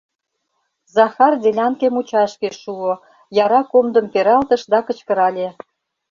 [0.95, 2.91] Захар делянке мучашке шуо,
[3.43, 5.47] яра комдым пералтыш да кычкырале: